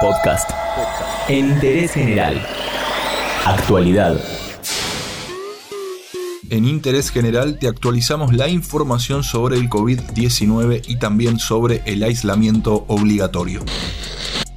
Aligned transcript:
Podcast. 0.00 0.50
En 1.28 1.50
interés 1.50 1.92
general. 1.92 2.46
Actualidad. 3.44 4.20
En 6.50 6.64
Interés 6.64 7.10
General 7.10 7.58
te 7.58 7.68
actualizamos 7.68 8.34
la 8.34 8.48
información 8.48 9.22
sobre 9.22 9.56
el 9.56 9.68
COVID-19 9.68 10.82
y 10.86 10.96
también 10.96 11.38
sobre 11.38 11.82
el 11.86 12.02
aislamiento 12.02 12.84
obligatorio. 12.88 13.64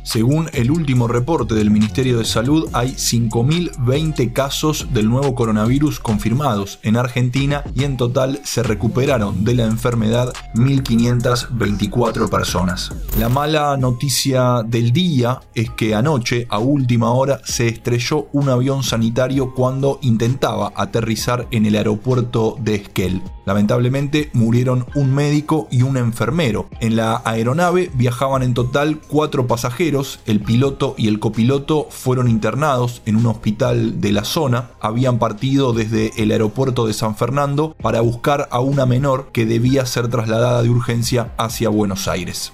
Según 0.07 0.49
el 0.54 0.71
último 0.71 1.10
reporte 1.10 1.53
del 1.53 1.69
Ministerio 1.69 2.17
de 2.17 2.23
Salud, 2.23 2.69
hay 2.71 2.92
5.020 2.92 4.31
casos 4.31 4.87
del 4.94 5.10
nuevo 5.10 5.35
coronavirus 5.35 5.99
confirmados 5.99 6.79
en 6.83 6.96
Argentina 6.96 7.65
y 7.76 7.83
en 7.83 7.97
total 7.97 8.40
se 8.46 8.63
recuperaron 8.63 9.44
de 9.44 9.55
la 9.55 9.65
enfermedad 9.65 10.31
1.524 10.55 12.29
personas. 12.29 12.94
La 13.19 13.28
mala 13.28 13.76
noticia 13.76 14.63
del 14.65 14.94
día 14.94 15.41
es 15.54 15.72
que 15.72 15.94
anoche, 15.94 16.48
a 16.49 16.59
última 16.59 17.12
hora, 17.12 17.41
se 17.44 17.68
estrelló 17.68 18.30
un 18.32 18.48
avión 18.48 18.84
sanitario 18.84 19.54
cuando 19.54 19.99
intentaba 20.02 20.71
aterrizar 20.77 21.49
en 21.52 21.66
el 21.66 21.76
aeropuerto 21.76 22.55
de 22.62 22.76
Esquel. 22.76 23.21
Lamentablemente 23.48 24.30
murieron 24.34 24.86
un 24.94 25.16
médico 25.16 25.70
y 25.72 25.84
un 25.84 25.96
enfermero. 25.96 26.68
En 26.82 26.98
la 26.98 27.22
aeronave 27.24 27.90
viajaban 27.94 28.44
en 28.44 28.54
total 28.54 29.00
cuatro 29.08 29.48
pasajeros, 29.48 30.20
el 30.26 30.42
piloto 30.42 30.96
y 30.98 31.08
el 31.08 31.22
copiloto 31.22 31.88
fueron 31.90 32.28
internados 32.28 33.02
en 33.05 33.16
un 33.16 33.26
hospital 33.26 34.02
de 34.02 34.12
la 34.12 34.26
zona, 34.26 34.72
habían 34.82 35.18
partido 35.18 35.72
desde 35.72 36.12
el 36.22 36.32
aeropuerto 36.32 36.88
de 36.88 36.94
San 36.94 37.16
Fernando 37.16 37.74
para 37.82 38.02
buscar 38.02 38.50
a 38.52 38.60
una 38.60 38.86
menor 38.86 39.30
que 39.32 39.46
debía 39.46 39.86
ser 39.86 40.10
trasladada 40.10 40.62
de 40.62 40.70
urgencia 40.70 41.32
hacia 41.38 41.70
Buenos 41.70 42.10
Aires. 42.10 42.52